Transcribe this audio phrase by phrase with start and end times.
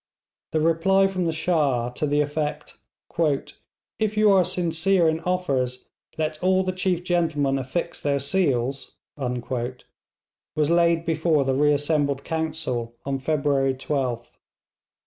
[0.51, 2.79] The reply from the Shah, to the effect
[3.99, 10.71] 'If you are sincere in offers, let all the chief gentlemen affix their seals,' was
[10.71, 14.37] laid before the reassembled council on February 12th.